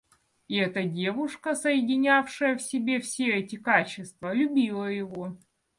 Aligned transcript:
И 0.47 0.55
эта 0.57 0.81
девушка, 0.85 1.53
соединявшая 1.53 2.57
в 2.57 2.61
себе 2.63 2.99
все 2.99 3.33
эти 3.33 3.55
качества, 3.57 4.33
любила 4.33 4.85
его. 4.87 5.37